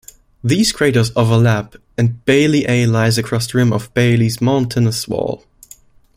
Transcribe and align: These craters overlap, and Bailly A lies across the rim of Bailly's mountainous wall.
These 0.43 0.71
craters 0.71 1.11
overlap, 1.15 1.75
and 1.95 2.25
Bailly 2.25 2.65
A 2.67 2.87
lies 2.87 3.19
across 3.19 3.45
the 3.51 3.59
rim 3.59 3.71
of 3.71 3.93
Bailly's 3.93 4.41
mountainous 4.41 5.07
wall. 5.07 5.43